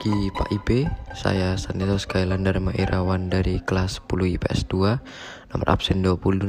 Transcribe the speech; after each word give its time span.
bagi 0.00 0.32
Pak 0.32 0.48
IB, 0.48 0.88
saya 1.12 1.60
Sanito 1.60 2.00
Skyland 2.00 2.48
Dharma 2.48 2.72
Irawan 2.72 3.28
dari 3.28 3.60
kelas 3.60 4.00
10 4.08 4.32
IPS 4.40 4.64
2, 4.72 4.96
nomor 5.52 5.68
absen 5.68 6.00
26. 6.00 6.48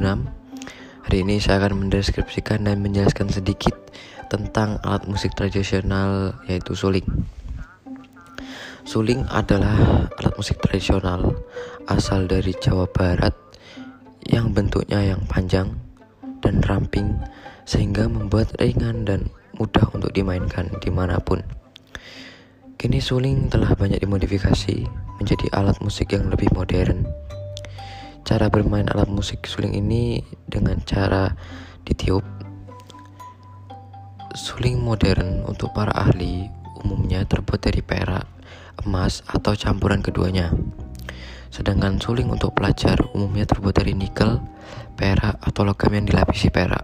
Hari 1.04 1.18
ini 1.20 1.36
saya 1.44 1.60
akan 1.60 1.84
mendeskripsikan 1.84 2.64
dan 2.64 2.80
menjelaskan 2.80 3.28
sedikit 3.28 3.76
tentang 4.32 4.80
alat 4.88 5.04
musik 5.04 5.36
tradisional 5.36 6.40
yaitu 6.48 6.80
suling. 6.80 7.04
Suling 8.88 9.28
adalah 9.28 10.08
alat 10.08 10.34
musik 10.40 10.64
tradisional 10.64 11.36
asal 11.92 12.32
dari 12.32 12.56
Jawa 12.56 12.88
Barat 12.88 13.36
yang 14.32 14.56
bentuknya 14.56 15.04
yang 15.04 15.28
panjang 15.28 15.76
dan 16.40 16.64
ramping 16.64 17.20
sehingga 17.68 18.08
membuat 18.08 18.56
ringan 18.64 19.04
dan 19.04 19.28
mudah 19.60 19.92
untuk 19.92 20.16
dimainkan 20.16 20.72
di 20.80 20.88
mana 20.88 21.20
pun. 21.20 21.61
Kini 22.82 22.98
suling 22.98 23.46
telah 23.46 23.78
banyak 23.78 24.02
dimodifikasi 24.02 24.90
menjadi 25.22 25.46
alat 25.54 25.78
musik 25.86 26.18
yang 26.18 26.34
lebih 26.34 26.50
modern. 26.58 27.06
Cara 28.26 28.50
bermain 28.50 28.90
alat 28.90 29.06
musik 29.06 29.46
suling 29.46 29.78
ini 29.78 30.26
dengan 30.50 30.82
cara 30.82 31.30
ditiup. 31.86 32.26
Suling 34.34 34.82
modern 34.82 35.46
untuk 35.46 35.70
para 35.78 35.94
ahli 35.94 36.50
umumnya 36.82 37.22
terbuat 37.22 37.62
dari 37.62 37.86
perak, 37.86 38.26
emas, 38.82 39.22
atau 39.30 39.54
campuran 39.54 40.02
keduanya. 40.02 40.50
Sedangkan 41.54 42.02
suling 42.02 42.34
untuk 42.34 42.58
pelajar 42.58 42.98
umumnya 43.14 43.46
terbuat 43.46 43.78
dari 43.78 43.94
nikel, 43.94 44.42
perak, 44.98 45.38
atau 45.38 45.70
logam 45.70 45.94
yang 45.94 46.10
dilapisi 46.10 46.50
perak. 46.50 46.82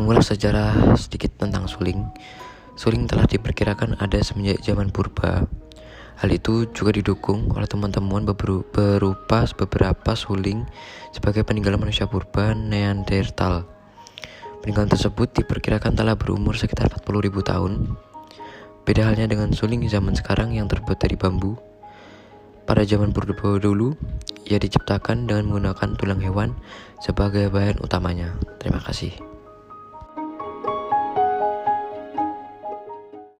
Mengulas 0.00 0.32
sejarah 0.32 0.96
sedikit 0.96 1.44
tentang 1.44 1.68
suling, 1.68 2.08
Suling 2.76 3.08
telah 3.08 3.24
diperkirakan 3.24 3.96
ada 3.96 4.20
semenjak 4.20 4.60
zaman 4.60 4.92
purba. 4.92 5.48
Hal 6.20 6.28
itu 6.28 6.68
juga 6.76 6.92
didukung 6.92 7.48
oleh 7.56 7.64
teman-teman 7.64 8.28
berupa 8.36 9.40
beberapa 9.56 10.12
suling 10.12 10.64
sebagai 11.08 11.40
peninggalan 11.44 11.80
manusia 11.80 12.04
purba 12.04 12.52
Neanderthal. 12.52 13.64
Peninggalan 14.60 14.92
tersebut 14.92 15.32
diperkirakan 15.40 15.96
telah 15.96 16.20
berumur 16.20 16.52
sekitar 16.52 16.92
40.000 16.92 17.32
tahun. 17.48 17.72
Beda 18.84 19.08
halnya 19.08 19.24
dengan 19.24 19.56
suling 19.56 19.84
zaman 19.88 20.12
sekarang 20.12 20.52
yang 20.52 20.68
terbuat 20.68 21.00
dari 21.00 21.16
bambu. 21.16 21.56
Pada 22.68 22.84
zaman 22.84 23.16
purba 23.16 23.56
dulu, 23.56 23.96
ia 24.44 24.60
diciptakan 24.60 25.24
dengan 25.24 25.48
menggunakan 25.48 25.96
tulang 25.96 26.20
hewan 26.20 26.52
sebagai 27.00 27.48
bahan 27.48 27.80
utamanya. 27.80 28.36
Terima 28.60 28.84
kasih. 28.84 29.35